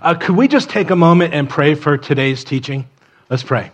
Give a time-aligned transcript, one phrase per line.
[0.00, 2.86] Uh, could we just take a moment and pray for today's teaching?
[3.28, 3.72] Let's pray.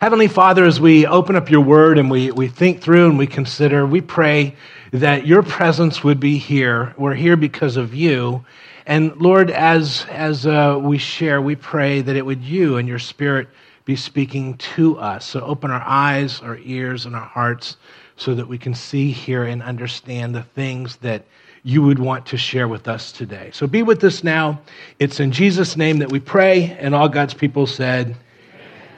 [0.00, 3.26] Heavenly Father, as we open up your word and we, we think through and we
[3.26, 4.56] consider, we pray
[4.92, 6.94] that your presence would be here.
[6.96, 8.46] We're here because of you.
[8.86, 12.98] And Lord, as, as uh, we share, we pray that it would you and your
[12.98, 13.48] spirit
[13.84, 15.26] be speaking to us.
[15.26, 17.76] So open our eyes, our ears, and our hearts
[18.16, 21.26] so that we can see, hear, and understand the things that
[21.62, 23.50] you would want to share with us today.
[23.52, 24.60] So be with us now.
[24.98, 28.16] It's in Jesus' name that we pray, and all God's people said,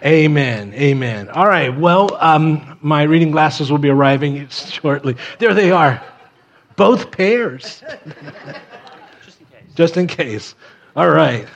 [0.05, 0.75] Amen.
[0.75, 1.29] Amen.
[1.29, 1.77] All right.
[1.77, 5.17] Well, um, my reading glasses will be arriving shortly.
[5.39, 6.03] There they are.
[6.75, 7.83] Both pairs.
[9.25, 9.75] Just in case.
[9.77, 10.55] Just in case.
[10.97, 11.47] All right.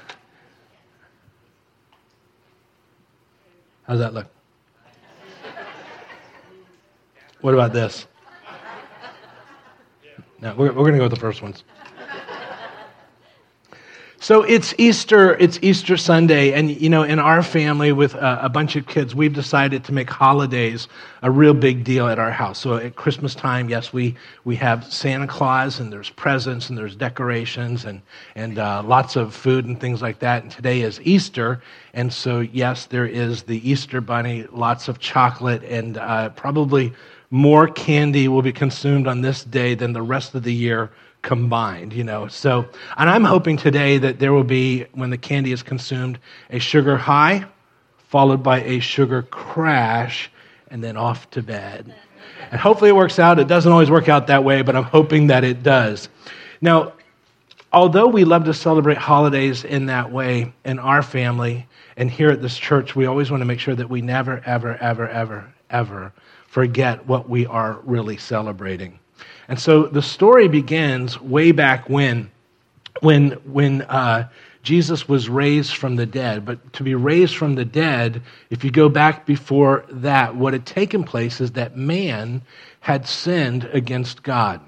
[3.84, 4.26] How's that look?
[7.40, 8.06] What about this?
[10.46, 11.64] No, we're, we're going to go with the first ones.
[14.18, 15.36] So it's Easter.
[15.38, 19.14] It's Easter Sunday, and you know, in our family with a, a, bunch of kids,
[19.14, 20.88] we've decided to make holidays
[21.22, 22.58] a real big deal at our house.
[22.58, 26.96] So at Christmas time, yes, we we have Santa Claus, and there's presents, and there's
[26.96, 28.00] decorations, and
[28.36, 30.44] and uh, lots of food and things like that.
[30.44, 31.60] And today is Easter,
[31.92, 36.92] and so yes, there is the Easter bunny, lots of chocolate, and uh, probably
[37.30, 40.90] more candy will be consumed on this day than the rest of the year
[41.22, 42.28] combined, you know.
[42.28, 46.18] So, and I'm hoping today that there will be, when the candy is consumed,
[46.50, 47.44] a sugar high,
[48.08, 50.30] followed by a sugar crash,
[50.70, 51.92] and then off to bed.
[52.50, 53.40] And hopefully it works out.
[53.40, 56.08] It doesn't always work out that way, but I'm hoping that it does.
[56.60, 56.92] Now,
[57.72, 61.66] although we love to celebrate holidays in that way in our family
[61.96, 64.76] and here at this church, we always want to make sure that we never, ever,
[64.76, 66.12] ever, ever, ever
[66.56, 68.98] forget what we are really celebrating.
[69.46, 72.30] And so the story begins way back when,
[73.00, 74.30] when, when uh,
[74.62, 76.46] Jesus was raised from the dead.
[76.46, 80.64] But to be raised from the dead, if you go back before that, what had
[80.64, 82.40] taken place is that man
[82.80, 84.58] had sinned against God.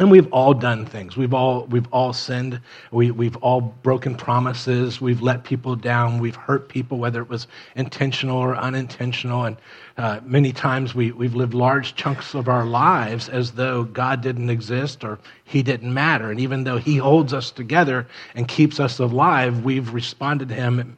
[0.00, 1.14] And we've all done things.
[1.14, 2.58] We've all, we've all sinned.
[2.90, 4.98] We, we've all broken promises.
[4.98, 6.20] We've let people down.
[6.20, 7.46] We've hurt people, whether it was
[7.76, 9.44] intentional or unintentional.
[9.44, 9.58] And
[9.98, 14.48] uh, many times we, we've lived large chunks of our lives as though God didn't
[14.48, 16.30] exist or He didn't matter.
[16.30, 20.96] And even though He holds us together and keeps us alive, we've responded to Him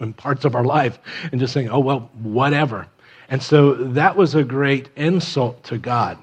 [0.00, 0.98] in parts of our life
[1.30, 2.88] and just saying, oh, well, whatever.
[3.28, 6.18] And so that was a great insult to God.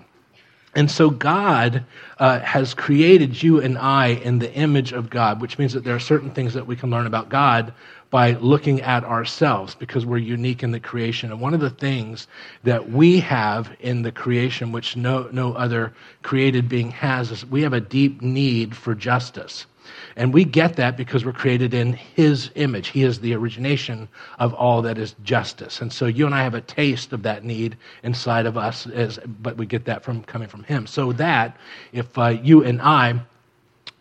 [0.78, 1.84] And so God
[2.20, 5.96] uh, has created you and I in the image of God, which means that there
[5.96, 7.74] are certain things that we can learn about God
[8.12, 11.32] by looking at ourselves because we're unique in the creation.
[11.32, 12.28] And one of the things
[12.64, 17.64] that we have in the creation, which no, no other created being has, is we
[17.64, 19.66] have a deep need for justice.
[20.16, 22.90] And we get that because we're created in His image.
[22.90, 24.08] He is the origination
[24.40, 25.82] of all that is justice.
[25.82, 29.20] And so you and I have a taste of that need inside of us, as,
[29.26, 30.88] but we get that from coming from Him.
[30.88, 31.58] So that
[31.92, 33.22] if uh, you and I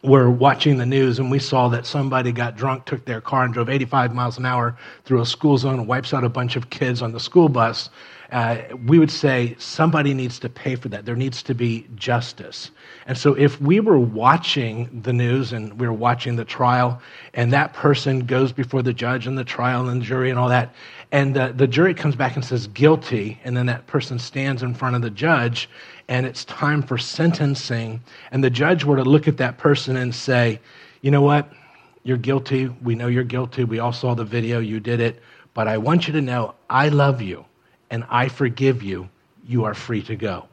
[0.03, 3.53] were watching the news and we saw that somebody got drunk, took their car, and
[3.53, 6.71] drove 85 miles an hour through a school zone and wipes out a bunch of
[6.71, 7.91] kids on the school bus,
[8.33, 11.05] uh, we would say somebody needs to pay for that.
[11.05, 12.71] There needs to be justice.
[13.07, 17.01] And so, if we were watching the news and we were watching the trial,
[17.35, 20.49] and that person goes before the judge and the trial and the jury and all
[20.49, 20.75] that,
[21.13, 24.97] and the jury comes back and says guilty, and then that person stands in front
[24.97, 25.69] of the judge,
[26.09, 30.13] and it's time for sentencing, and the judge were to look at that person and
[30.15, 30.61] say,
[31.03, 31.53] you know what?
[32.03, 32.67] You're guilty.
[32.83, 33.65] We know you're guilty.
[33.65, 34.59] We all saw the video.
[34.61, 35.21] You did it.
[35.55, 37.45] But I want you to know I love you
[37.91, 39.09] and I forgive you,
[39.47, 40.49] you are free to go.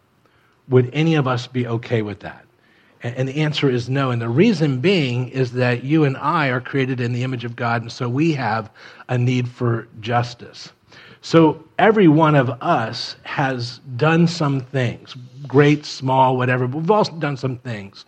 [0.70, 2.46] Would any of us be okay with that?
[3.02, 4.12] And the answer is no.
[4.12, 7.54] And the reason being is that you and I are created in the image of
[7.54, 8.72] God, and so we have
[9.10, 10.72] a need for justice.
[11.22, 15.16] So every one of us has done some things,
[15.48, 18.06] great, small, whatever, but we've all done some things.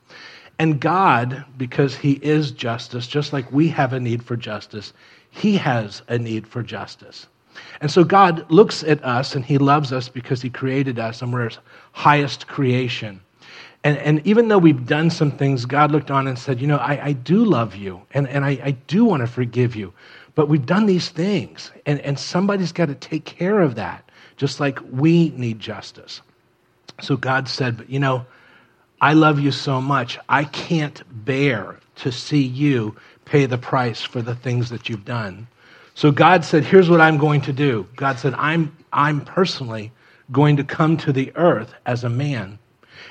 [0.60, 4.94] And God, because He is justice, just like we have a need for justice,
[5.30, 7.28] He has a need for justice.
[7.82, 11.32] And so God looks at us and he loves us because he created us and
[11.34, 11.60] we're his
[11.94, 13.22] highest creation.
[13.84, 16.78] And, and even though we've done some things, God looked on and said, You know,
[16.78, 19.94] I, I do love you and, and I, I do want to forgive you.
[20.34, 24.60] But we've done these things and, and somebody's got to take care of that, just
[24.60, 26.22] like we need justice.
[27.02, 28.26] So God said, But you know,
[29.02, 34.22] I love you so much, I can't bear to see you pay the price for
[34.22, 35.48] the things that you've done.
[35.96, 37.88] So God said, Here's what I'm going to do.
[37.96, 39.92] God said, I'm, I'm personally
[40.32, 42.60] going to come to the earth as a man.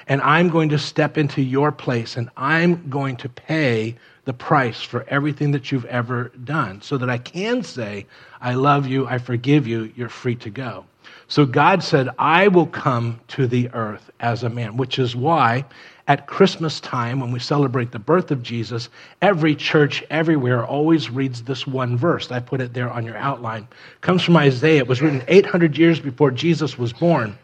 [0.08, 4.82] and I'm going to step into your place and I'm going to pay the price
[4.82, 8.06] for everything that you've ever done so that I can say,
[8.40, 10.86] I love you, I forgive you, you're free to go.
[11.28, 15.64] So God said, I will come to the earth as a man, which is why
[16.06, 18.90] at Christmas time, when we celebrate the birth of Jesus,
[19.22, 22.30] every church everywhere always reads this one verse.
[22.30, 23.62] I put it there on your outline.
[23.62, 24.80] It comes from Isaiah.
[24.80, 27.38] It was written 800 years before Jesus was born.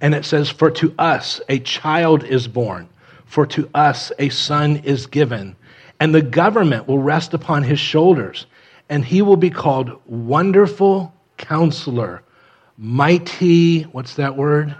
[0.00, 2.88] And it says, For to us a child is born,
[3.24, 5.54] for to us a son is given,
[6.00, 8.46] and the government will rest upon his shoulders,
[8.88, 12.22] and he will be called Wonderful Counselor,
[12.76, 14.74] Mighty, what's that word?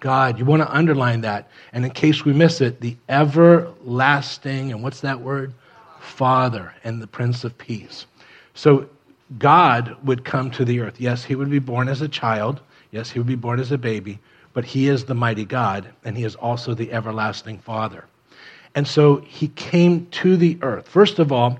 [0.00, 0.38] God.
[0.38, 1.48] You want to underline that.
[1.72, 5.52] And in case we miss it, the everlasting, and what's that word?
[6.00, 8.06] Father and the Prince of Peace.
[8.54, 8.88] So
[9.38, 11.00] God would come to the earth.
[11.00, 12.60] Yes, he would be born as a child.
[12.90, 14.18] Yes, he would be born as a baby.
[14.52, 18.06] But he is the mighty God, and he is also the everlasting Father.
[18.74, 20.88] And so he came to the earth.
[20.88, 21.58] First of all,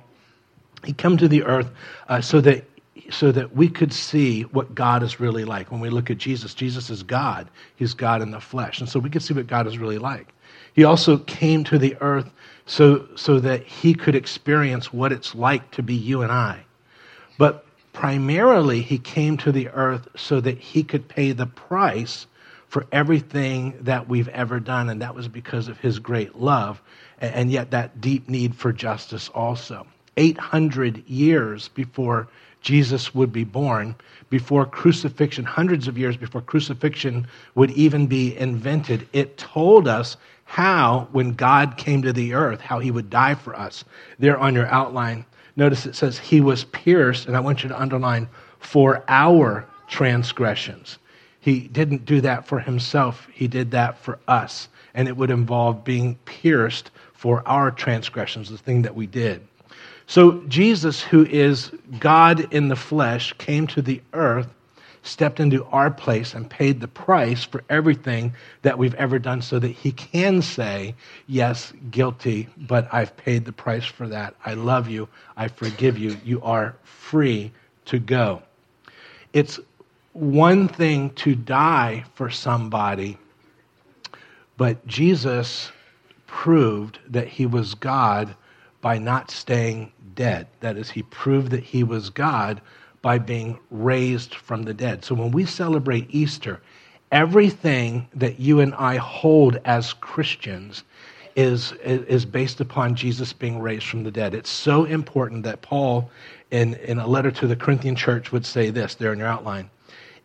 [0.85, 1.71] he came to the earth
[2.09, 2.65] uh, so that
[3.11, 5.71] so that we could see what God is really like.
[5.71, 7.49] When we look at Jesus, Jesus is God.
[7.77, 8.81] He's God in the flesh.
[8.81, 10.33] And so we could see what God is really like.
[10.73, 12.31] He also came to the earth
[12.67, 16.65] so, so that he could experience what it's like to be you and I.
[17.39, 22.27] But primarily, he came to the earth so that he could pay the price
[22.69, 24.89] for everything that we've ever done.
[24.89, 26.81] And that was because of his great love
[27.21, 29.87] and yet that deep need for justice also.
[30.17, 32.29] 800 years before
[32.61, 33.95] Jesus would be born,
[34.29, 41.09] before crucifixion, hundreds of years before crucifixion would even be invented, it told us how,
[41.13, 43.85] when God came to the earth, how he would die for us.
[44.19, 45.25] There on your outline,
[45.57, 48.29] notice it says, He was pierced, and I want you to underline,
[48.59, 50.99] for our transgressions.
[51.41, 54.69] He didn't do that for himself, he did that for us.
[54.95, 59.47] And it would involve being pierced for our transgressions, the thing that we did.
[60.11, 61.71] So, Jesus, who is
[62.01, 64.49] God in the flesh, came to the earth,
[65.05, 69.61] stepped into our place, and paid the price for everything that we've ever done so
[69.61, 70.97] that he can say,
[71.29, 74.35] Yes, guilty, but I've paid the price for that.
[74.45, 75.09] I love you.
[75.37, 76.17] I forgive you.
[76.25, 77.53] You are free
[77.85, 78.43] to go.
[79.33, 79.61] It's
[80.13, 83.17] one thing to die for somebody,
[84.57, 85.71] but Jesus
[86.27, 88.35] proved that he was God
[88.81, 90.47] by not staying dead.
[90.61, 92.61] That is, he proved that he was God
[93.01, 95.03] by being raised from the dead.
[95.03, 96.61] So when we celebrate Easter,
[97.11, 100.85] everything that you and I hold as Christians
[101.37, 104.35] is, is based upon Jesus being raised from the dead.
[104.35, 106.11] It's so important that Paul,
[106.51, 109.71] in, in a letter to the Corinthian church, would say this there in your outline.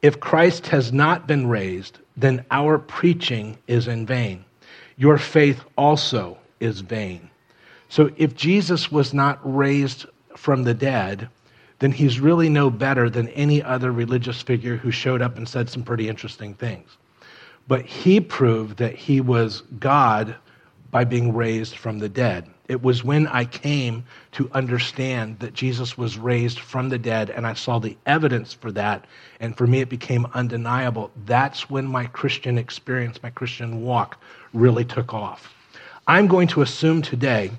[0.01, 4.43] If Christ has not been raised, then our preaching is in vain.
[4.97, 7.29] Your faith also is vain.
[7.95, 10.05] So if Jesus was not raised
[10.35, 11.29] from the dead,
[11.79, 15.69] then he's really no better than any other religious figure who showed up and said
[15.69, 16.97] some pretty interesting things.
[17.69, 20.35] But he proved that he was God
[20.91, 22.49] by being raised from the dead.
[22.67, 24.03] It was when I came
[24.33, 28.73] to understand that Jesus was raised from the dead and I saw the evidence for
[28.73, 29.05] that,
[29.39, 31.11] and for me it became undeniable.
[31.25, 34.19] That's when my Christian experience, my Christian walk,
[34.51, 35.53] really took off.
[36.07, 37.51] I'm going to assume today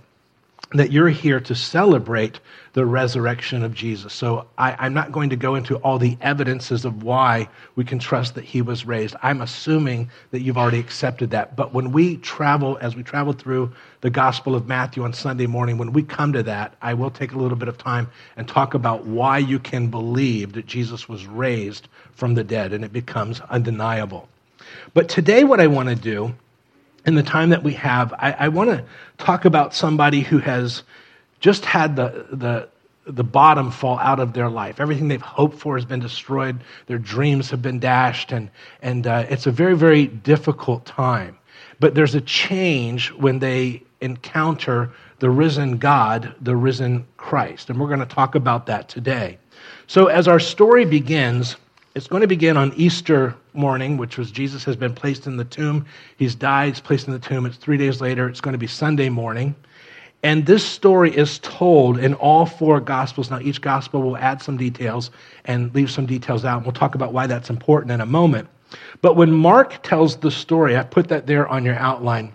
[0.73, 2.41] that you're here to celebrate
[2.73, 4.13] the resurrection of Jesus.
[4.13, 8.01] So I, am not going to go into all the evidences of why we can
[8.01, 9.15] trust that he was raised.
[9.23, 11.55] I'm assuming that you've already accepted that.
[11.55, 15.79] But when we travel, as we travel through the Gospel of Matthew on Sunday morning,
[15.79, 18.75] when we come to that, I will take a little bit of time and talk
[18.75, 23.41] about why you can believe that Jesus was raised from the dead, and it becomes
[23.41, 24.29] undeniable.
[24.95, 26.35] But today, what I want to do
[27.07, 28.85] in the time that we have, I, I want to
[29.17, 30.83] talk about somebody who has
[31.39, 32.69] just had the, the,
[33.07, 34.81] the bottom fall out of their life.
[34.81, 36.61] Everything they've hoped for has been destroyed.
[36.87, 38.51] Their dreams have been dashed, and,
[38.83, 41.39] and uh, it's a very, very difficult time.
[41.79, 47.71] But there's a change when they encounter the risen God, the risen Christ.
[47.71, 49.39] And we're going to talk about that today.
[49.87, 51.57] So, as our story begins,
[51.97, 55.47] it's going to begin on Easter morning, which was Jesus has been placed in the
[55.47, 55.87] tomb.
[56.19, 57.47] He's died, he's placed in the tomb.
[57.47, 58.29] It's three days later.
[58.29, 59.55] It's going to be Sunday morning.
[60.23, 63.31] And this story is told in all four Gospels.
[63.31, 65.11] Now, each Gospel will add some details
[65.47, 66.65] and leave some details out.
[66.65, 68.47] We'll talk about why that's important in a moment.
[69.01, 72.35] But when Mark tells the story, I put that there on your outline.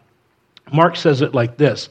[0.73, 1.87] Mark says it like this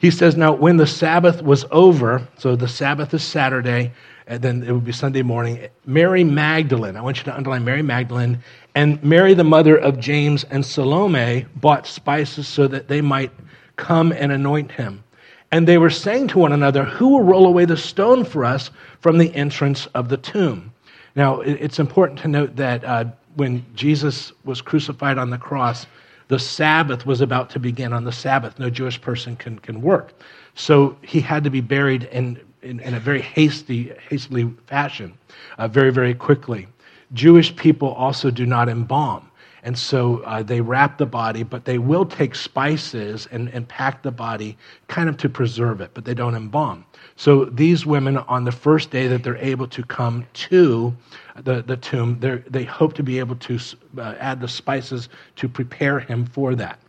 [0.00, 3.92] He says, Now, when the Sabbath was over, so the Sabbath is Saturday,
[4.26, 7.82] and then it would be Sunday morning, Mary Magdalene, I want you to underline Mary
[7.82, 8.38] Magdalene,
[8.74, 13.30] and Mary, the mother of James and Salome, bought spices so that they might
[13.76, 15.02] come and anoint him.
[15.50, 18.70] And they were saying to one another, Who will roll away the stone for us
[19.00, 20.72] from the entrance of the tomb?
[21.14, 23.04] Now, it's important to note that uh,
[23.36, 25.86] when Jesus was crucified on the cross,
[26.28, 27.92] the Sabbath was about to begin.
[27.92, 30.14] On the Sabbath, no Jewish person can, can work.
[30.54, 35.16] So he had to be buried in, in, in a very hasty, hastily fashion,
[35.58, 36.68] uh, very, very quickly.
[37.12, 39.28] Jewish people also do not embalm.
[39.64, 44.02] And so uh, they wrap the body, but they will take spices and, and pack
[44.02, 44.56] the body
[44.88, 46.84] kind of to preserve it, but they don't embalm.
[47.14, 50.96] So these women, on the first day that they're able to come to
[51.36, 53.58] the, the tomb, they hope to be able to
[53.98, 56.80] uh, add the spices to prepare him for that.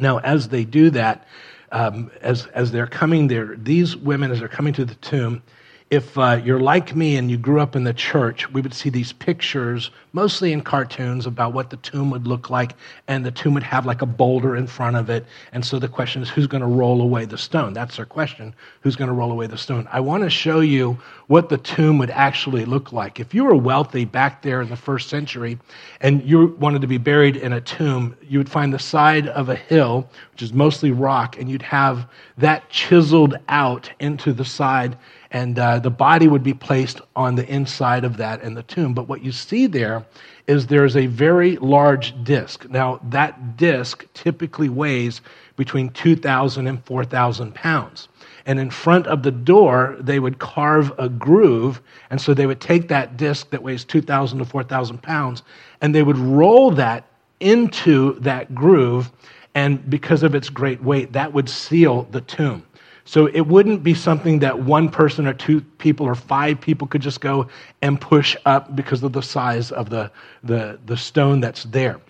[0.00, 1.26] Now, as they do that,
[1.72, 5.42] um, as, as they're coming there, these women, as they're coming to the tomb,
[5.92, 8.88] if uh, you're like me and you grew up in the church, we would see
[8.88, 12.72] these pictures, mostly in cartoons, about what the tomb would look like,
[13.08, 15.26] and the tomb would have like a boulder in front of it.
[15.52, 17.74] And so the question is, who's going to roll away the stone?
[17.74, 18.54] That's our question.
[18.80, 19.86] Who's going to roll away the stone?
[19.92, 20.96] I want to show you
[21.26, 23.20] what the tomb would actually look like.
[23.20, 25.58] If you were wealthy back there in the first century
[26.00, 29.50] and you wanted to be buried in a tomb, you would find the side of
[29.50, 32.08] a hill, which is mostly rock, and you'd have
[32.38, 34.96] that chiseled out into the side
[35.32, 38.92] and uh, the body would be placed on the inside of that in the tomb.
[38.92, 40.04] But what you see there
[40.46, 42.68] is there's a very large disc.
[42.68, 45.22] Now, that disc typically weighs
[45.56, 48.08] between 2,000 and 4,000 pounds.
[48.44, 51.80] And in front of the door, they would carve a groove.
[52.10, 55.42] And so they would take that disc that weighs 2,000 to 4,000 pounds
[55.80, 57.04] and they would roll that
[57.40, 59.10] into that groove.
[59.54, 62.62] And because of its great weight, that would seal the tomb.
[63.04, 67.02] So it wouldn't be something that one person or two people or five people could
[67.02, 67.48] just go
[67.80, 70.10] and push up because of the size of the,
[70.44, 72.00] the, the stone that's there.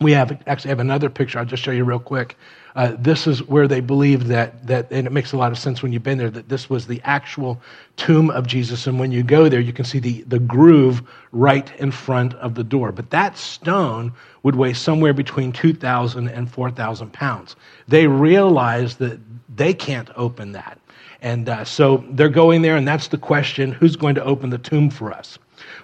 [0.00, 1.38] We have actually have another picture.
[1.38, 2.36] I'll just show you real quick.
[2.76, 5.82] Uh, this is where they believe that, that, and it makes a lot of sense
[5.82, 7.60] when you've been there, that this was the actual
[7.96, 8.86] tomb of Jesus.
[8.86, 12.54] And when you go there, you can see the, the groove right in front of
[12.54, 12.92] the door.
[12.92, 14.12] But that stone
[14.44, 17.56] would weigh somewhere between 2,000 and 4,000 pounds.
[17.88, 19.27] They realized that
[19.58, 20.78] they can't open that.
[21.20, 24.58] And uh, so they're going there, and that's the question who's going to open the
[24.58, 25.38] tomb for us?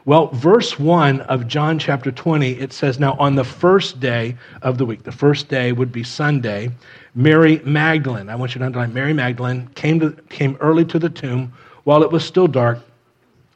[0.04, 4.78] Well, verse 1 of John chapter 20, it says, Now on the first day of
[4.78, 6.71] the week, the first day would be Sunday,
[7.14, 11.11] Mary Magdalene, I want you to underline, Mary Magdalene came, to, came early to the
[11.11, 11.52] tomb
[11.83, 12.78] while it was still dark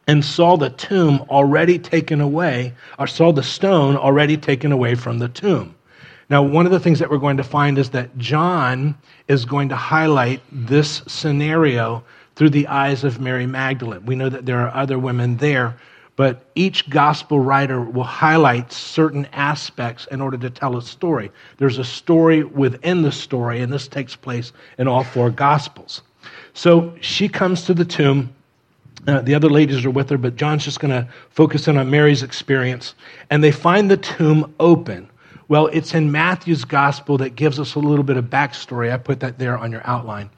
[0.08, 5.18] and saw the tomb already taken away, or saw the stone already taken away from
[5.18, 5.74] the tomb.
[6.30, 8.96] Now, one of the things that we're going to find is that John
[9.28, 12.04] is going to highlight this scenario
[12.36, 14.04] through the eyes of Mary Magdalene.
[14.04, 15.76] We know that there are other women there,
[16.16, 21.30] but each gospel writer will highlight certain aspects in order to tell a story.
[21.56, 26.02] There's a story within the story, and this takes place in all four gospels.
[26.52, 28.34] So she comes to the tomb.
[29.06, 31.88] Uh, the other ladies are with her, but John's just going to focus in on
[31.88, 32.94] Mary's experience.
[33.30, 35.08] And they find the tomb open.
[35.48, 38.92] Well, it's in Matthew's gospel that gives us a little bit of backstory.
[38.92, 40.30] I put that there on your outline.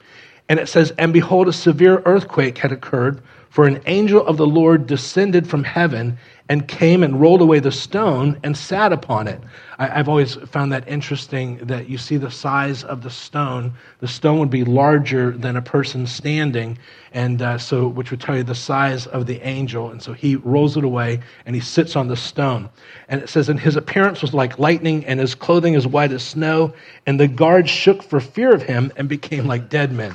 [0.48, 4.46] And it says, And behold, a severe earthquake had occurred, for an angel of the
[4.46, 6.16] Lord descended from heaven
[6.48, 9.40] and came and rolled away the stone and sat upon it.
[9.78, 13.72] I, have always found that interesting that you see the size of the stone.
[13.98, 16.78] The stone would be larger than a person standing,
[17.12, 19.90] and uh, so which would tell you the size of the angel.
[19.90, 22.68] And so he rolls it away and he sits on the stone.
[23.08, 26.22] And it says, and his appearance was like lightning, and his clothing as white as
[26.22, 26.72] snow.
[27.06, 30.14] And the guards shook for fear of him and became like dead men.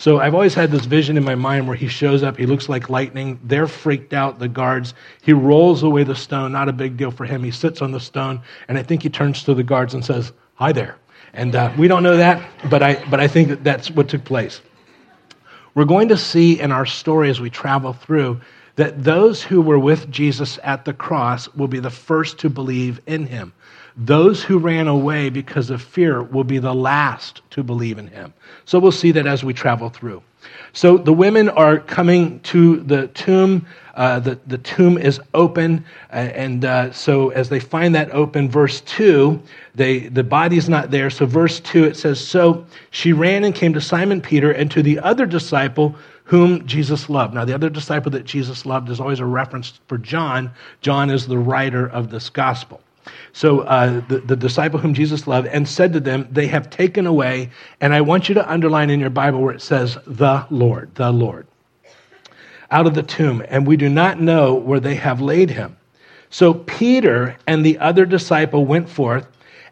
[0.00, 2.70] So I've always had this vision in my mind where he shows up, he looks
[2.70, 3.38] like lightning.
[3.44, 4.94] They're freaked out, the guards.
[5.20, 7.44] He rolls away the stone, not a big deal for him.
[7.44, 10.32] He sits on the stone, and I think he turns to the guards and says,
[10.54, 10.96] Hi there.
[11.34, 14.24] And uh, we don't know that, but I, but I think that that's what took
[14.24, 14.62] place.
[15.74, 18.40] We're going to see in our story as we travel through
[18.76, 23.02] that those who were with Jesus at the cross will be the first to believe
[23.06, 23.52] in him.
[23.96, 28.32] Those who ran away because of fear will be the last to believe in him.
[28.64, 30.22] So we'll see that as we travel through.
[30.72, 33.66] So the women are coming to the tomb.
[33.94, 35.84] Uh, the, the tomb is open.
[36.12, 39.40] Uh, and uh, so as they find that open, verse 2,
[39.74, 41.10] they, the body's not there.
[41.10, 44.82] So verse 2, it says, So she ran and came to Simon Peter and to
[44.82, 45.94] the other disciple
[46.24, 47.34] whom Jesus loved.
[47.34, 50.52] Now, the other disciple that Jesus loved is always a reference for John.
[50.80, 52.80] John is the writer of this gospel.
[53.32, 57.06] So uh, the, the disciple whom Jesus loved and said to them, They have taken
[57.06, 60.94] away, and I want you to underline in your Bible where it says, the Lord,
[60.94, 61.46] the Lord,
[62.70, 65.76] out of the tomb, and we do not know where they have laid him.
[66.30, 69.26] So Peter and the other disciple went forth,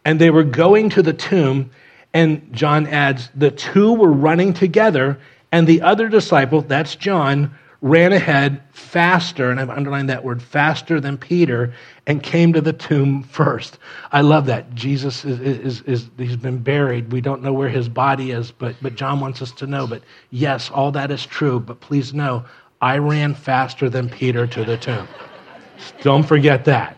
[0.05, 1.71] and they were going to the tomb.
[2.13, 5.19] And John adds, the two were running together,
[5.51, 10.99] and the other disciple, that's John, ran ahead faster, and I've underlined that word, faster
[10.99, 11.73] than Peter,
[12.07, 13.77] and came to the tomb first.
[14.11, 14.73] I love that.
[14.75, 17.11] Jesus is, is, is, he's been buried.
[17.11, 19.87] We don't know where his body is, but, but John wants us to know.
[19.87, 22.43] But yes, all that is true, but please know,
[22.81, 25.07] I ran faster than Peter to the tomb.
[26.01, 26.97] Don't forget that.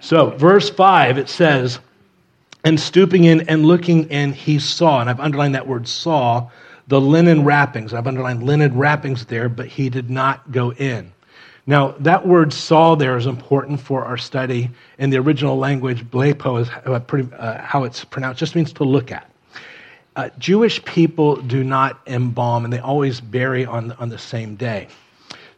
[0.00, 1.80] So, verse 5, it says,
[2.64, 6.50] And stooping in and looking in, he saw, and I've underlined that word saw,
[6.88, 7.94] the linen wrappings.
[7.94, 11.12] I've underlined linen wrappings there, but he did not go in.
[11.66, 14.70] Now, that word saw there is important for our study.
[14.98, 19.12] In the original language, blepo is uh, uh, how it's pronounced, just means to look
[19.12, 19.30] at.
[20.16, 24.88] Uh, Jewish people do not embalm, and they always bury on, on the same day.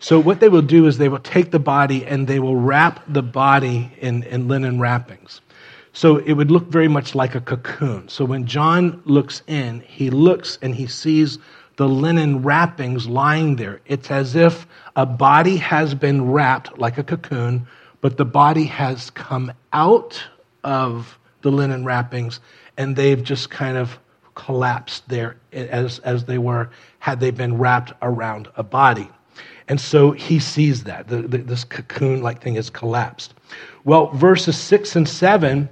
[0.01, 3.05] So, what they will do is they will take the body and they will wrap
[3.07, 5.41] the body in, in linen wrappings.
[5.93, 8.09] So it would look very much like a cocoon.
[8.09, 11.39] So when John looks in, he looks and he sees
[11.77, 13.81] the linen wrappings lying there.
[13.87, 14.67] It's as if
[14.97, 17.67] a body has been wrapped like a cocoon,
[18.01, 20.23] but the body has come out
[20.63, 22.41] of the linen wrappings
[22.77, 23.99] and they've just kind of
[24.35, 29.09] collapsed there as, as they were had they been wrapped around a body.
[29.69, 31.09] And so he sees that.
[31.09, 33.35] The, the, this cocoon like thing has collapsed.
[33.85, 35.69] Well, verses 6 and 7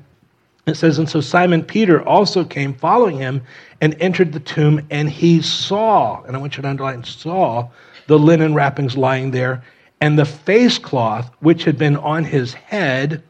[0.68, 3.42] it says, And so Simon Peter also came following him
[3.80, 7.68] and entered the tomb, and he saw, and I want you to underline, saw
[8.06, 9.62] the linen wrappings lying there,
[10.00, 13.22] and the face cloth which had been on his head,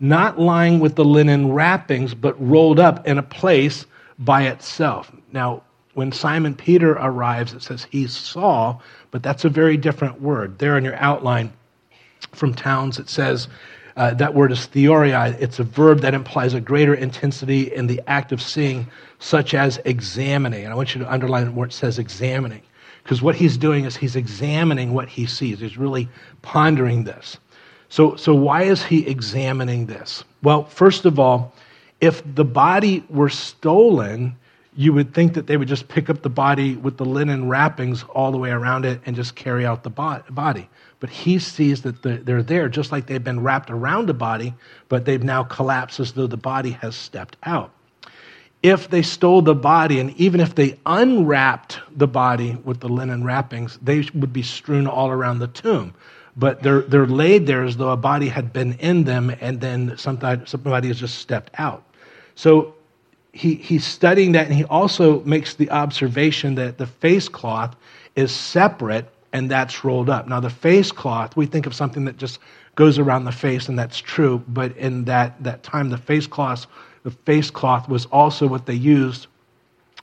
[0.00, 3.86] not lying with the linen wrappings, but rolled up in a place
[4.18, 5.10] by itself.
[5.32, 5.62] Now,
[5.94, 8.78] when Simon Peter arrives, it says he saw,
[9.10, 10.58] but that's a very different word.
[10.58, 11.52] There in your outline
[12.32, 13.48] from Towns, it says,
[13.96, 15.36] uh, that word is theoria.
[15.40, 18.86] It's a verb that implies a greater intensity in the act of seeing,
[19.18, 20.64] such as examining.
[20.64, 22.62] And I want you to underline where it says examining,
[23.02, 25.60] because what he's doing is he's examining what he sees.
[25.60, 26.08] He's really
[26.42, 27.38] pondering this.
[27.88, 30.24] So, so why is he examining this?
[30.42, 31.54] Well, first of all,
[32.00, 34.36] if the body were stolen,
[34.76, 38.04] you would think that they would just pick up the body with the linen wrappings
[38.04, 40.68] all the way around it and just carry out the body.
[41.00, 44.54] But he sees that they're there just like they've been wrapped around the body,
[44.88, 47.72] but they've now collapsed as though the body has stepped out.
[48.62, 53.24] If they stole the body, and even if they unwrapped the body with the linen
[53.24, 55.94] wrappings, they would be strewn all around the tomb.
[56.36, 59.96] But they're, they're laid there as though a body had been in them, and then
[59.96, 61.82] somebody has just stepped out.
[62.34, 62.74] So
[63.36, 67.76] he, he's studying that, and he also makes the observation that the face cloth
[68.16, 70.26] is separate and that's rolled up.
[70.26, 72.38] Now, the face cloth, we think of something that just
[72.74, 74.42] goes around the face, and that's true.
[74.48, 76.66] But in that, that time, the face cloth,
[77.02, 79.26] the face cloth was also what they used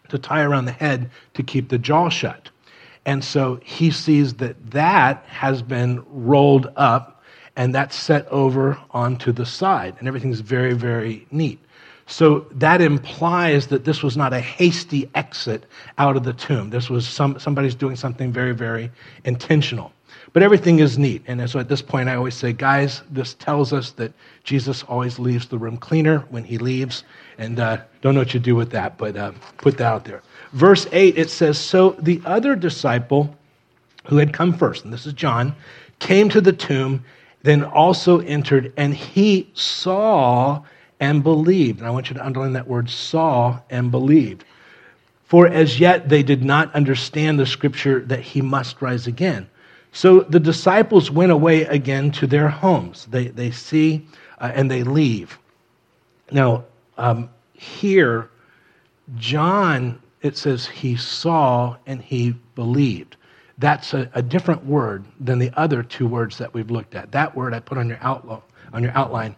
[0.10, 2.50] to tie around the head to keep the jaw shut.
[3.06, 7.24] And so he sees that that has been rolled up
[7.56, 9.96] and that's set over onto the side.
[10.00, 11.60] And everything's very, very neat.
[12.14, 15.66] So that implies that this was not a hasty exit
[15.98, 16.70] out of the tomb.
[16.70, 18.92] This was some, somebody's doing something very, very
[19.26, 19.92] intentional.
[20.32, 21.24] But everything is neat.
[21.26, 25.18] And so at this point, I always say, guys, this tells us that Jesus always
[25.18, 27.04] leaves the room cleaner when he leaves.
[27.40, 30.22] And uh, don't know what you do with that, but uh, put that out there.
[30.52, 33.36] Verse 8, it says So the other disciple
[34.06, 35.56] who had come first, and this is John,
[35.98, 37.04] came to the tomb,
[37.42, 40.62] then also entered, and he saw
[41.04, 41.80] and believed.
[41.80, 44.46] And I want you to underline that word saw and believed.
[45.26, 49.50] For as yet they did not understand the scripture that he must rise again.
[49.92, 53.06] So the disciples went away again to their homes.
[53.12, 54.08] They, they see
[54.40, 55.38] uh, and they leave.
[56.32, 56.64] Now,
[56.98, 58.30] um, here,
[59.18, 63.18] John, it says he saw and he believed.
[63.58, 67.12] That's a, a, different word than the other two words that we've looked at.
[67.12, 69.36] That word I put on your, outlo- on your outline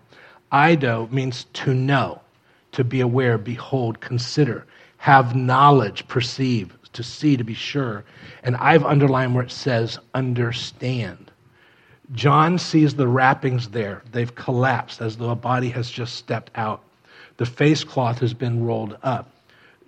[0.52, 2.22] eido means to know,
[2.72, 4.66] to be aware, behold, consider,
[4.98, 8.04] have knowledge, perceive, to see, to be sure.
[8.44, 11.32] And I've underlined where it says understand.
[12.14, 14.04] John sees the wrappings there.
[14.12, 16.84] They've collapsed as though a body has just stepped out.
[17.38, 19.30] The face cloth has been rolled up.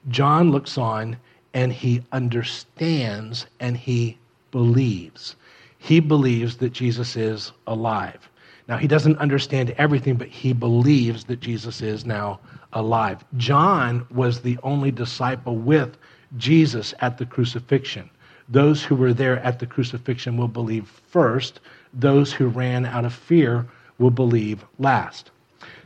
[0.10, 1.18] John looks on
[1.54, 4.18] and he understands and he
[4.52, 5.36] believes.
[5.78, 8.30] He believes that Jesus is alive.
[8.68, 12.40] Now, he doesn't understand everything, but he believes that Jesus is now
[12.74, 13.24] alive.
[13.38, 15.98] John was the only disciple with
[16.36, 18.10] Jesus at the crucifixion.
[18.50, 21.60] Those who were there at the crucifixion will believe first,
[21.94, 23.66] those who ran out of fear
[23.98, 25.32] will believe last.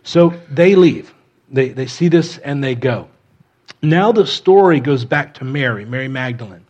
[0.04, 1.13] So they leave.
[1.50, 3.08] They, they see this and they go.
[3.82, 6.65] Now the story goes back to Mary, Mary Magdalene.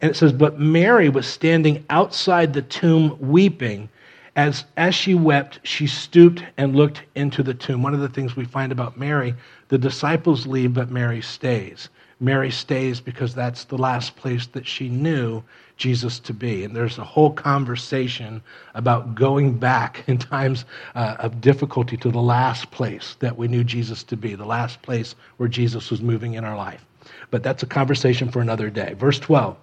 [0.00, 3.88] And it says, But Mary was standing outside the tomb weeping.
[4.34, 7.82] As, as she wept, she stooped and looked into the tomb.
[7.82, 9.34] One of the things we find about Mary,
[9.68, 11.90] the disciples leave, but Mary stays.
[12.18, 15.42] Mary stays because that's the last place that she knew
[15.76, 16.64] Jesus to be.
[16.64, 18.42] And there's a whole conversation
[18.74, 20.64] about going back in times
[20.94, 24.80] uh, of difficulty to the last place that we knew Jesus to be, the last
[24.80, 26.86] place where Jesus was moving in our life.
[27.30, 28.94] But that's a conversation for another day.
[28.94, 29.56] Verse 12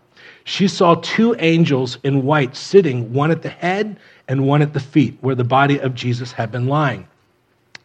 [0.44, 4.80] She saw two angels in white sitting, one at the head and one at the
[4.80, 7.08] feet, where the body of Jesus had been lying.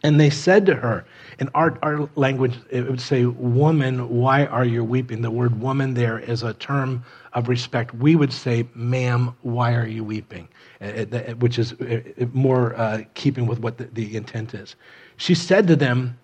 [0.03, 1.05] And they said to her,
[1.39, 5.21] in our, our language, it would say, Woman, why are you weeping?
[5.21, 7.03] The word woman there is a term
[7.33, 7.93] of respect.
[7.95, 10.47] We would say, Ma'am, why are you weeping?
[10.79, 11.05] Uh,
[11.39, 12.01] which is uh,
[12.33, 14.75] more uh, keeping with what the, the intent is.
[15.17, 16.17] She said to them,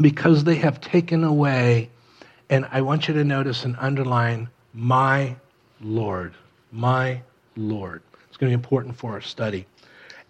[0.00, 1.90] Because they have taken away,
[2.48, 5.36] and I want you to notice and underline, my
[5.80, 6.34] Lord,
[6.72, 7.22] my
[7.56, 8.02] Lord.
[8.28, 9.66] It's going to be important for our study.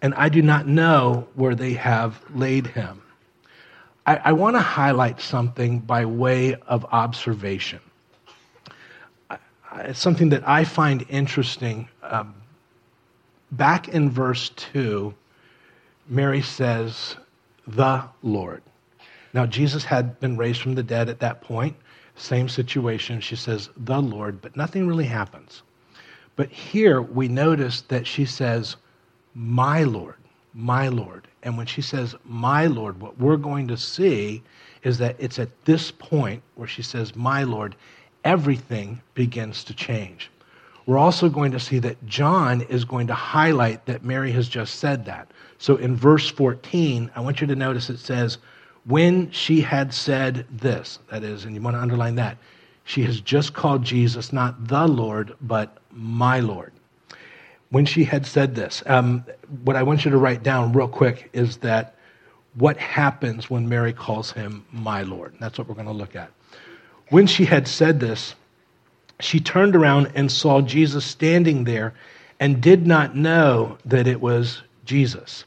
[0.03, 3.01] And I do not know where they have laid him.
[4.07, 7.81] I, I want to highlight something by way of observation.
[9.77, 11.89] It's something that I find interesting.
[12.03, 12.35] Um,
[13.53, 15.15] back in verse 2,
[16.09, 17.17] Mary says,
[17.67, 18.63] The Lord.
[19.33, 21.75] Now, Jesus had been raised from the dead at that point.
[22.17, 23.21] Same situation.
[23.21, 25.63] She says, The Lord, but nothing really happens.
[26.37, 28.77] But here we notice that she says,
[29.35, 30.17] My Lord,
[30.53, 31.29] my Lord.
[31.43, 34.43] And when she says, My Lord, what we're going to see
[34.83, 37.75] is that it's at this point where she says, My Lord,
[38.25, 40.31] everything begins to change.
[40.87, 44.77] We're also going to see that John is going to highlight that Mary has just
[44.77, 45.31] said that.
[45.59, 48.39] So in verse 14, I want you to notice it says,
[48.87, 52.37] When she had said this, that is, and you want to underline that,
[52.85, 56.73] she has just called Jesus not the Lord, but my Lord
[57.75, 59.25] when she had said this, um,
[59.65, 61.97] what I want you to write down real quick is that
[62.55, 65.35] what happens when Mary calls him my Lord.
[65.41, 66.31] That's what we're going to look at.
[67.09, 68.37] When she had said this,
[69.19, 71.95] she turned around and saw Jesus standing there
[72.39, 75.45] and did not know that it was Jesus.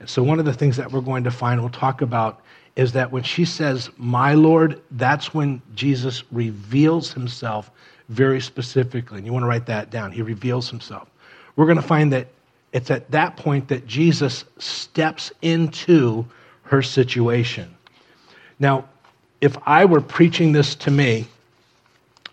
[0.00, 2.42] And so, one of the things that we're going to find, we'll talk about,
[2.76, 7.70] is that when she says, My Lord, that's when Jesus reveals himself
[8.08, 9.18] very specifically.
[9.18, 10.12] And you want to write that down.
[10.12, 11.08] He reveals himself
[11.56, 12.28] we're going to find that
[12.72, 16.24] it's at that point that Jesus steps into
[16.62, 17.74] her situation.
[18.58, 18.88] Now,
[19.42, 21.26] if I were preaching this to me,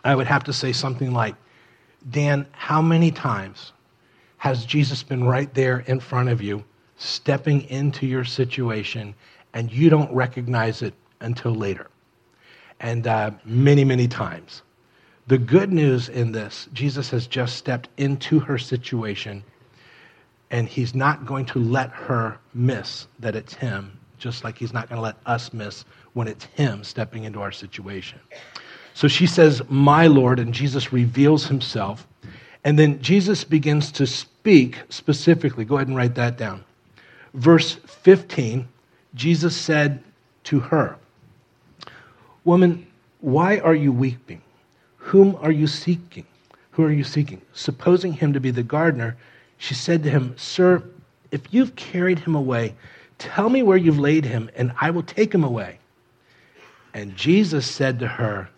[0.06, 1.36] I would have to say something like,
[2.10, 3.74] Dan, how many times
[4.38, 6.64] has Jesus been right there in front of you,
[6.98, 9.16] stepping into your situation,
[9.58, 11.88] and you don't recognize it until later?
[12.80, 14.62] And uh, many, many times.
[15.26, 19.44] The good news in this, Jesus has just stepped into her situation,
[20.52, 24.90] and he's not going to let her miss that it's him, just like he's not
[24.90, 28.20] going to let us miss when it's him stepping into our situation.
[28.94, 32.08] So she says, My Lord, and Jesus reveals himself.
[32.64, 35.66] And then Jesus begins to speak specifically.
[35.66, 36.64] Go ahead and write that down.
[37.34, 38.68] Verse 15,
[39.16, 40.04] Jesus said
[40.46, 40.98] to her,
[42.44, 42.88] Woman,
[43.20, 44.42] why are you weeping?
[44.98, 46.26] Whom are you seeking?
[46.72, 47.42] Who are you seeking?
[47.54, 49.18] Supposing him to be the gardener,
[49.58, 50.84] she said to him, Sir,
[51.32, 52.76] if you've carried him away,
[53.18, 55.80] tell me where you've laid him, and I will take him away.
[56.94, 58.50] And Jesus said to her,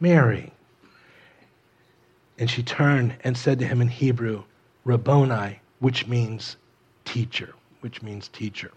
[0.00, 0.52] Mary.
[2.38, 4.42] And she turned and said to him in Hebrew,
[4.84, 6.56] Rabboni, which means
[7.04, 8.70] teacher, which means teacher.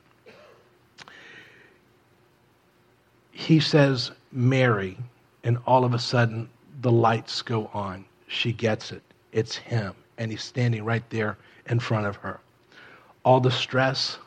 [3.39, 4.97] He says, Mary,
[5.45, 6.49] and all of a sudden
[6.82, 8.04] the lights go on.
[8.28, 9.02] She gets it.
[9.32, 9.95] It's him.
[10.17, 12.41] And he's standing right there in front of her.
[13.23, 14.17] All the stress,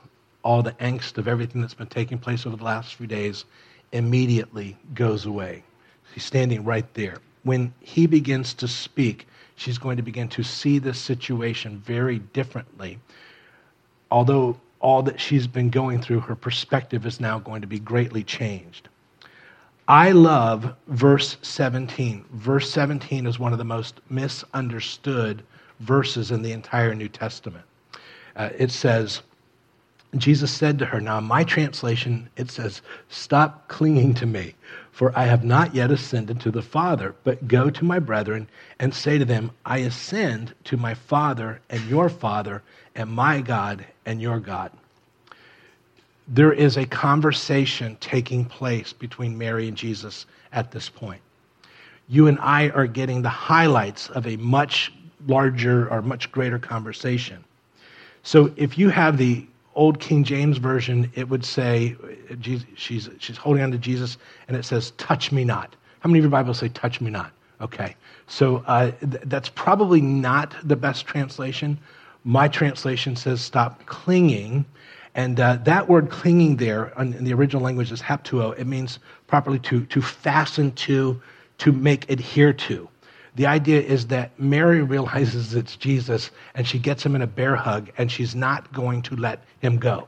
[0.42, 3.44] all the angst of everything that's been taking place over the last few days
[3.92, 5.62] immediately goes away.
[6.14, 7.18] He's standing right there.
[7.42, 12.98] When he begins to speak, she's going to begin to see this situation very differently.
[14.10, 18.24] Although all that she's been going through, her perspective is now going to be greatly
[18.24, 18.88] changed.
[19.88, 22.24] I love verse 17.
[22.32, 25.42] Verse 17 is one of the most misunderstood
[25.80, 27.64] verses in the entire New Testament.
[28.36, 29.22] Uh, it says,
[30.16, 34.54] Jesus said to her, Now, in my translation, it says, Stop clinging to me,
[34.92, 38.94] for I have not yet ascended to the Father, but go to my brethren and
[38.94, 42.62] say to them, I ascend to my Father and your Father,
[42.94, 44.70] and my God and your God.
[46.28, 51.20] There is a conversation taking place between Mary and Jesus at this point.
[52.08, 54.92] You and I are getting the highlights of a much
[55.26, 57.44] larger or much greater conversation.
[58.22, 61.96] So if you have the old King James version, it would say
[62.76, 65.74] she's, she's holding on to Jesus, and it says, Touch me not.
[66.00, 67.32] How many of your Bibles say, Touch me not?
[67.60, 67.96] Okay.
[68.26, 71.78] So uh, th- that's probably not the best translation.
[72.24, 74.64] My translation says, Stop clinging.
[75.14, 78.58] And uh, that word clinging there in the original language is haptuo.
[78.58, 81.20] It means properly to, to fasten to,
[81.58, 82.88] to make adhere to.
[83.34, 87.56] The idea is that Mary realizes it's Jesus and she gets him in a bear
[87.56, 90.06] hug and she's not going to let him go.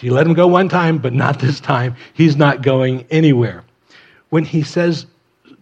[0.00, 1.94] She let him go one time, but not this time.
[2.14, 3.64] He's not going anywhere.
[4.30, 5.06] When he says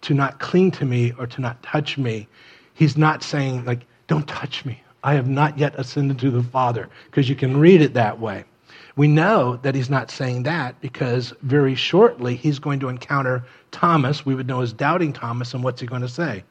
[0.02, 2.28] to not cling to me or to not touch me,
[2.74, 4.82] he's not saying, like, don't touch me.
[5.04, 8.44] I have not yet ascended to the Father, because you can read it that way.
[8.96, 14.26] We know that he's not saying that because very shortly he's going to encounter Thomas,
[14.26, 16.44] we would know as doubting Thomas, and what's he going to say?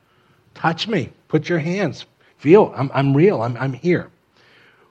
[0.55, 1.11] Touch me.
[1.27, 2.05] Put your hands.
[2.37, 2.73] Feel.
[2.75, 3.43] I'm, I'm real.
[3.43, 4.09] I'm, I'm here.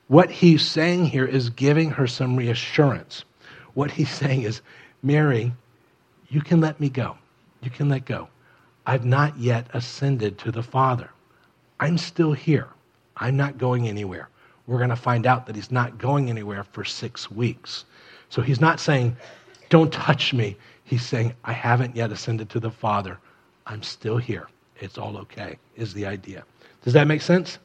[0.07, 3.25] What he's saying here is giving her some reassurance.
[3.75, 4.63] What he's saying is,
[5.03, 5.53] Mary,
[6.29, 7.17] you can let me go.
[7.63, 8.29] You can let go.
[8.87, 11.11] I've not yet ascended to the Father.
[11.79, 12.69] I'm still here.
[13.17, 14.29] I'm not going anywhere.
[14.67, 17.85] We're going to find out that he's not going anywhere for six weeks.
[18.29, 19.17] So he's not saying,
[19.69, 20.57] Don't touch me.
[20.85, 23.19] He's saying, I haven't yet ascended to the Father.
[23.67, 24.49] I'm still here
[24.81, 26.45] it's all okay, is the idea.
[26.83, 27.59] Does that make sense?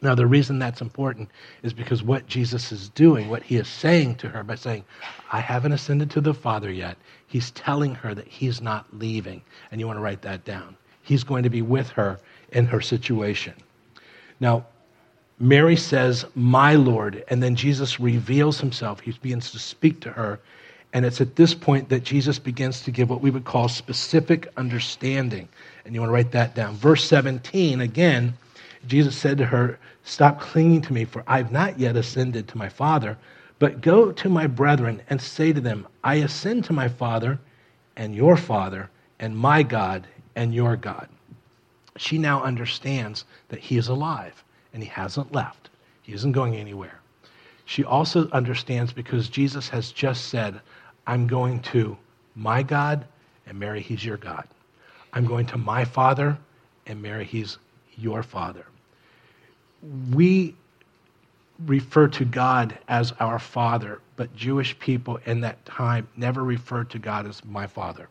[0.00, 1.30] Now, the reason that's important
[1.64, 4.84] is because what Jesus is doing, what he is saying to her by saying,
[5.32, 9.42] I haven't ascended to the Father yet, he's telling her that he's not leaving.
[9.72, 10.76] And you want to write that down.
[11.02, 12.20] He's going to be with her
[12.52, 13.54] in her situation.
[14.38, 14.66] Now,
[15.40, 19.00] Mary says, My Lord, and then Jesus reveals himself.
[19.00, 20.40] He begins to speak to her.
[20.92, 24.48] And it's at this point that Jesus begins to give what we would call specific
[24.56, 25.48] understanding
[25.88, 26.74] and you want to write that down.
[26.74, 28.34] Verse 17, again,
[28.86, 32.68] Jesus said to her, Stop clinging to me, for I've not yet ascended to my
[32.68, 33.16] Father,
[33.58, 37.38] but go to my brethren and say to them, I ascend to my Father
[37.96, 41.08] and your Father, and my God and your God.
[41.96, 45.70] She now understands that he is alive and he hasn't left,
[46.02, 47.00] he isn't going anywhere.
[47.64, 50.60] She also understands because Jesus has just said,
[51.06, 51.96] I'm going to
[52.34, 53.04] my God,
[53.46, 54.46] and Mary, he's your God.
[55.12, 56.38] I'm going to my father,
[56.86, 57.58] and Mary, he's
[57.96, 58.64] your father.
[60.12, 60.54] We
[61.66, 66.98] refer to God as our father, but Jewish people in that time never referred to
[66.98, 68.08] God as my father.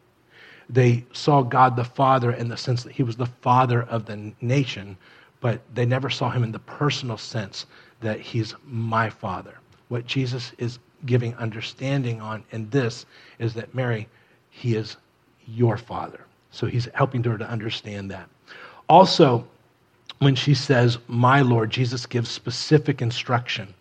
[0.69, 4.33] They saw God the Father in the sense that he was the father of the
[4.41, 4.97] nation,
[5.39, 7.65] but they never saw him in the personal sense
[8.01, 9.55] that he's my father.
[9.89, 13.05] What Jesus is giving understanding on in this
[13.39, 14.07] is that Mary,
[14.49, 14.97] he is
[15.45, 16.21] your father.
[16.51, 18.29] So he's helping her to understand that.
[18.89, 19.45] Also,
[20.19, 23.73] when she says, My Lord, Jesus gives specific instruction.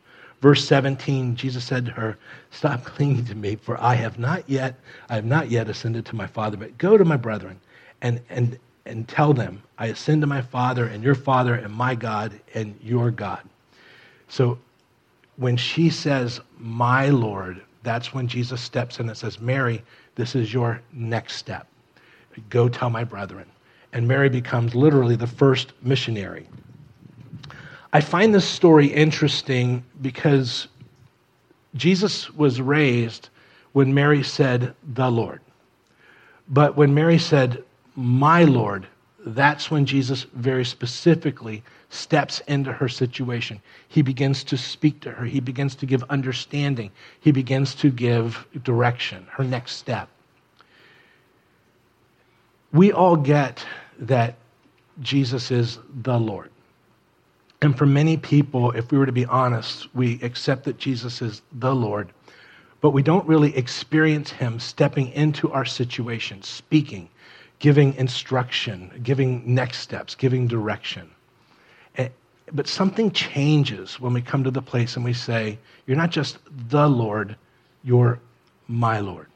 [0.42, 2.18] Verse 17, Jesus said to her,
[2.50, 6.16] Stop clinging to me, for I have not yet, I have not yet ascended to
[6.16, 7.58] my Father, but go to my brethren
[8.02, 11.94] and, and, and tell them, I ascend to my Father and your Father and my
[11.94, 13.42] God and your God.
[14.28, 14.58] So
[15.36, 19.82] when she says, My Lord, that's when Jesus steps in and says, Mary,
[20.14, 21.66] this is your next step.
[22.50, 23.46] Go tell my brethren.
[23.92, 26.46] And Mary becomes literally the first missionary.
[27.92, 30.68] I find this story interesting because
[31.76, 33.28] Jesus was raised
[33.72, 35.40] when Mary said, the Lord.
[36.48, 37.62] But when Mary said,
[37.96, 38.86] my Lord,
[39.26, 43.60] that's when Jesus very specifically steps into her situation.
[43.88, 48.46] He begins to speak to her, he begins to give understanding, he begins to give
[48.62, 50.08] direction, her next step.
[52.72, 53.64] We all get
[53.98, 54.36] that
[55.00, 56.50] Jesus is the Lord.
[57.62, 61.42] And for many people, if we were to be honest, we accept that Jesus is
[61.52, 62.12] the Lord,
[62.80, 67.08] but we don't really experience Him stepping into our situation, speaking,
[67.58, 71.10] giving instruction, giving next steps, giving direction.
[71.96, 72.08] Eh,
[72.52, 76.38] but something changes when we come to the place and we say, You're not just
[76.68, 77.36] the Lord,
[77.82, 78.20] you're
[78.68, 79.26] my Lord.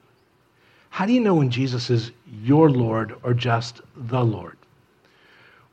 [0.90, 2.10] How do you know when Jesus is
[2.42, 4.56] your Lord or just the Lord?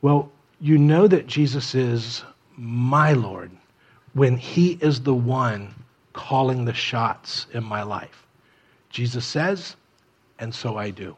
[0.00, 0.30] Well,
[0.60, 2.22] you know that Jesus is
[2.56, 3.50] my Lord
[4.14, 5.74] when he is the one
[6.12, 8.26] calling the shots in my life.
[8.90, 9.76] Jesus says,
[10.38, 11.16] and so I do.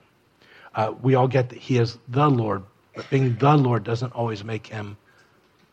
[0.75, 2.63] Uh, we all get that he is the Lord,
[2.95, 4.97] but being the Lord doesn't always make him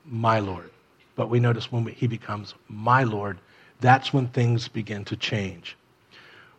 [0.06, 0.72] my Lord.
[1.16, 3.40] But we notice when he becomes my Lord,
[3.80, 5.76] that's when things begin to change.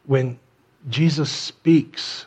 [0.07, 0.39] When
[0.89, 2.27] Jesus speaks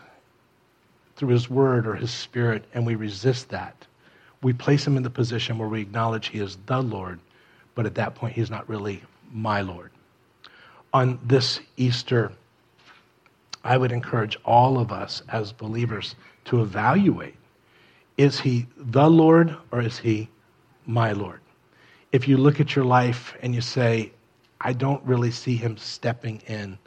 [1.15, 3.87] through his word or his spirit and we resist that,
[4.41, 7.19] we place him in the position where we acknowledge he is the Lord,
[7.75, 9.91] but at that point, he's not really my Lord.
[10.93, 12.31] On this Easter,
[13.63, 17.35] I would encourage all of us as believers to evaluate
[18.17, 20.29] is he the Lord or is he
[20.85, 21.39] my Lord?
[22.11, 24.11] If you look at your life and you say,
[24.59, 26.77] I don't really see him stepping in,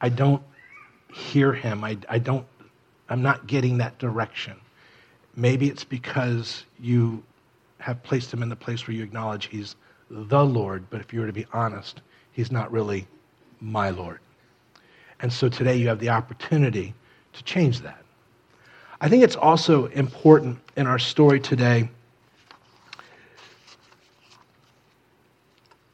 [0.00, 0.42] I don't
[1.14, 2.46] hear him, I, I don't,
[3.08, 4.56] I'm not getting that direction.
[5.34, 7.22] Maybe it's because you
[7.78, 9.76] have placed him in the place where you acknowledge he's
[10.10, 13.06] the Lord, but if you were to be honest, he's not really
[13.60, 14.20] my Lord.
[15.22, 16.94] And so today you have the opportunity
[17.32, 18.02] to change that.
[19.00, 21.88] I think it's also important in our story today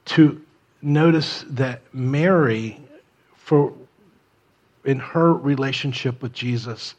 [0.06, 0.40] to
[0.80, 2.80] notice that Mary,
[3.36, 3.72] for
[4.84, 6.94] in her relationship with Jesus,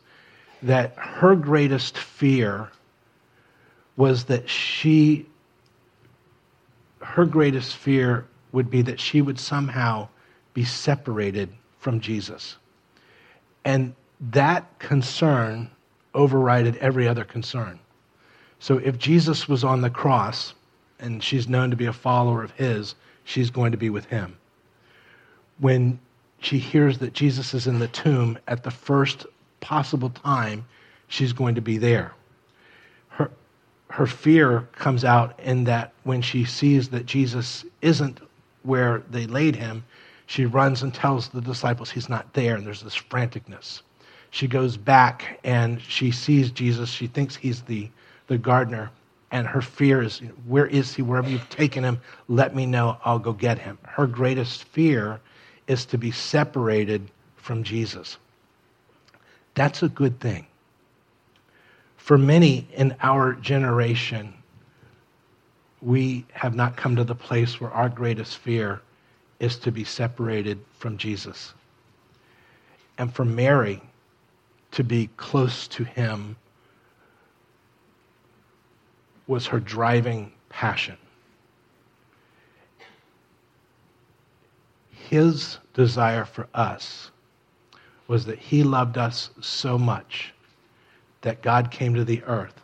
[0.62, 2.70] that her greatest fear
[3.98, 5.26] was that she,
[7.02, 10.08] her greatest fear would be that she would somehow
[10.54, 12.58] be separated from Jesus.
[13.66, 13.94] And
[14.32, 15.70] that concern
[16.14, 17.80] overrided every other concern.
[18.60, 20.54] So if Jesus was on the cross
[21.00, 24.38] and she's known to be a follower of his, she's going to be with him.
[25.60, 26.00] When
[26.42, 29.26] she hears that Jesus is in the tomb at the first
[29.62, 30.66] possible time,
[31.08, 32.14] she's going to be there.
[33.10, 33.32] Her,
[33.90, 38.20] her fear comes out in that when she sees that Jesus isn't
[38.64, 39.84] where they laid him,
[40.30, 43.82] she runs and tells the disciples he's not there, and there's this franticness.
[44.30, 46.92] She goes back and she sees Jesus.
[46.92, 47.90] She thinks he's the,
[48.28, 48.92] the gardener,
[49.32, 51.02] and her fear is, Where is he?
[51.02, 53.00] Wherever you've taken him, let me know.
[53.04, 53.80] I'll go get him.
[53.82, 55.20] Her greatest fear
[55.66, 58.18] is to be separated from Jesus.
[59.56, 60.46] That's a good thing.
[61.98, 64.36] For many in our generation,
[65.82, 68.84] we have not come to the place where our greatest fear
[69.40, 71.54] is to be separated from Jesus.
[72.98, 73.82] And for Mary
[74.72, 76.36] to be close to him
[79.28, 80.98] was her driving passion.
[84.90, 87.12] His desire for us
[88.08, 90.34] was that he loved us so much
[91.22, 92.62] that God came to the earth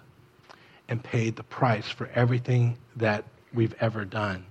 [0.90, 4.46] and paid the price for everything that we've ever done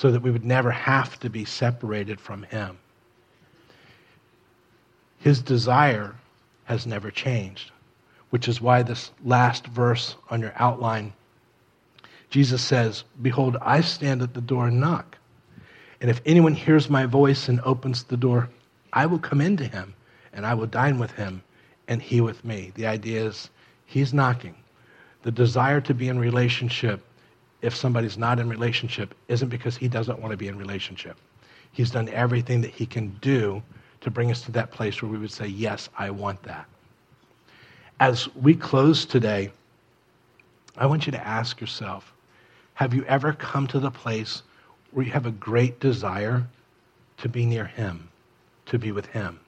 [0.00, 2.78] so that we would never have to be separated from Him.
[5.18, 6.14] His desire
[6.64, 7.70] has never changed,
[8.30, 11.12] which is why this last verse on your outline,
[12.30, 15.18] Jesus says, Behold, I stand at the door and knock.
[16.00, 18.48] And if anyone hears my voice and opens the door,
[18.94, 19.92] I will come into him
[20.32, 21.42] and I will dine with him
[21.88, 22.72] and he with me.
[22.74, 23.50] The idea is
[23.84, 24.54] he's knocking.
[25.24, 27.04] The desire to be in relationship
[27.62, 31.16] if somebody's not in relationship isn't because he doesn't want to be in relationship.
[31.72, 33.62] He's done everything that he can do
[34.00, 36.66] to bring us to that place where we would say, Yes, I want that.
[38.00, 39.52] As we close today,
[40.76, 42.12] I want you to ask yourself
[42.74, 44.42] Have you ever come to the place
[44.92, 46.46] where you have a great desire
[47.18, 48.08] to be near him,
[48.66, 49.38] to be with him?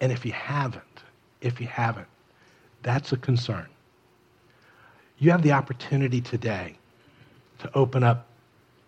[0.00, 0.82] And if you haven't,
[1.42, 2.08] if you haven't,
[2.82, 3.66] that's a concern.
[5.18, 6.78] You have the opportunity today
[7.60, 8.26] to open up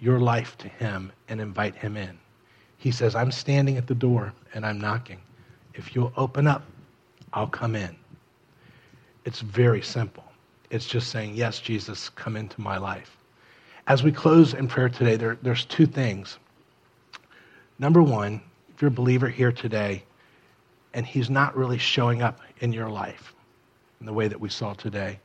[0.00, 2.18] your life to Him and invite Him in.
[2.78, 5.20] He says, I'm standing at the door and I'm knocking.
[5.74, 6.64] If you'll open up,
[7.32, 7.96] I'll come in.
[9.24, 10.24] It's very simple.
[10.70, 13.16] It's just saying, Yes, Jesus, come into my life.
[13.86, 16.38] As we close in prayer today, there, there's two things.
[17.78, 18.40] Number one,
[18.74, 20.02] if you're a believer here today
[20.94, 23.34] and He's not really showing up in your life
[24.00, 25.20] in the way that we saw today,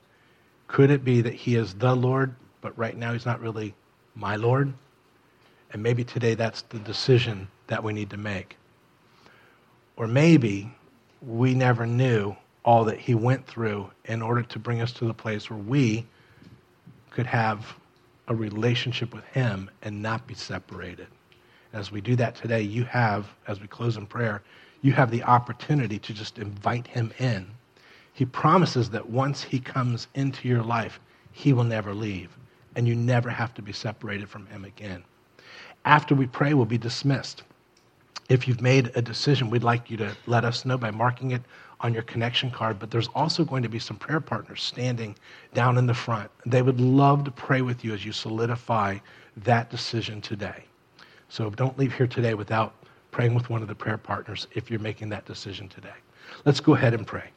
[0.67, 3.73] could it be that He is the Lord but right now he's not really
[4.15, 4.73] my Lord.
[5.71, 8.57] And maybe today that's the decision that we need to make.
[9.95, 10.71] Or maybe
[11.21, 15.13] we never knew all that he went through in order to bring us to the
[15.13, 16.05] place where we
[17.11, 17.65] could have
[18.27, 21.07] a relationship with him and not be separated.
[21.73, 24.43] As we do that today, you have, as we close in prayer,
[24.81, 27.47] you have the opportunity to just invite him in.
[28.13, 30.99] He promises that once he comes into your life,
[31.31, 32.29] he will never leave
[32.77, 35.03] and you never have to be separated from him again.
[35.83, 37.43] after we pray, we'll be dismissed.
[38.29, 41.41] If you've made a decision, we'd like you to let us know by marking it
[41.79, 42.77] on your connection card.
[42.77, 45.15] But there's also going to be some prayer partners standing
[45.53, 46.29] down in the front.
[46.45, 48.97] They would love to pray with you as you solidify
[49.37, 50.65] that decision today.
[51.29, 52.73] So don't leave here today without
[53.11, 55.97] praying with one of the prayer partners if you're making that decision today.
[56.45, 57.29] Let's go ahead and pray.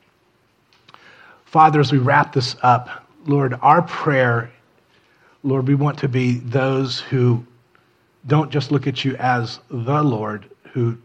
[1.45, 4.51] Father, as we wrap this up, Lord, our prayer,
[5.43, 7.47] Lord, we want to be those who
[8.27, 10.99] don't just look at you as the Lord, who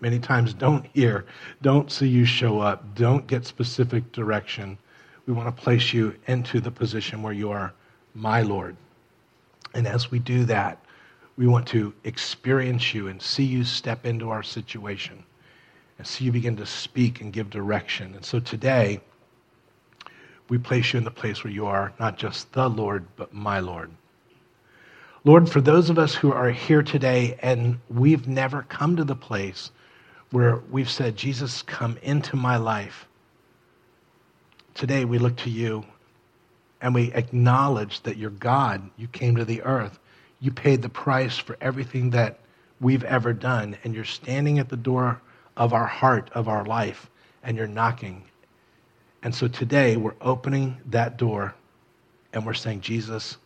[0.00, 1.26] many times don't hear,
[1.60, 4.78] don't see you show up, don't get specific direction.
[5.26, 7.72] We want to place you into the position where you are
[8.14, 8.76] my Lord.
[9.74, 10.78] And as we do that,
[11.36, 15.24] we want to experience you and see you step into our situation
[15.98, 18.14] and see you begin to speak and give direction.
[18.14, 19.00] And so today,
[20.48, 23.60] we place you in the place where you are not just the Lord, but my
[23.60, 23.90] Lord.
[25.24, 29.16] Lord, for those of us who are here today and we've never come to the
[29.16, 29.70] place
[30.30, 33.06] where we've said, Jesus, come into my life,
[34.74, 35.84] today we look to you
[36.80, 38.88] and we acknowledge that you're God.
[38.96, 39.98] You came to the earth.
[40.40, 42.38] You paid the price for everything that
[42.80, 43.76] we've ever done.
[43.82, 45.20] And you're standing at the door
[45.56, 47.10] of our heart, of our life,
[47.42, 48.22] and you're knocking.
[49.28, 51.54] And so today we're opening that door
[52.32, 53.36] and we're saying, Jesus,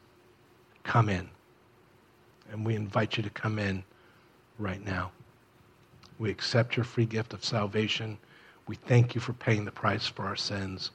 [0.84, 1.28] come in.
[2.52, 3.82] And we invite you to come in
[4.60, 5.10] right now.
[6.20, 8.16] We accept your free gift of salvation.
[8.68, 10.92] We thank you for paying the price for our sins.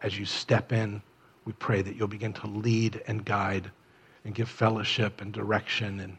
[0.00, 1.00] As you step in,
[1.46, 3.70] we pray that you'll begin to lead and guide
[4.26, 6.18] and give fellowship and direction and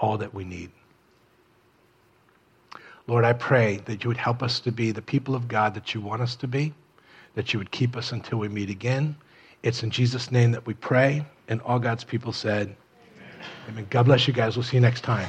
[0.00, 0.72] all that we need.
[3.06, 5.94] Lord, I pray that you would help us to be the people of God that
[5.94, 6.74] you want us to be,
[7.34, 9.16] that you would keep us until we meet again.
[9.62, 11.24] It's in Jesus' name that we pray.
[11.48, 13.48] And all God's people said, Amen.
[13.68, 13.86] Amen.
[13.90, 14.56] God bless you guys.
[14.56, 15.28] We'll see you next time.